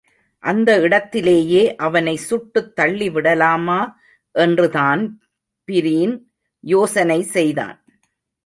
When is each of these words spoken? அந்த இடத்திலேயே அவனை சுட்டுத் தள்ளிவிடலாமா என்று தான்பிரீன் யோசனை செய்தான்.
அந்த 0.39 0.79
இடத்திலேயே 0.79 1.75
அவனை 1.75 2.19
சுட்டுத் 2.29 2.79
தள்ளிவிடலாமா 2.79 3.93
என்று 4.31 4.69
தான்பிரீன் 4.69 6.15
யோசனை 6.59 7.21
செய்தான். 7.21 7.77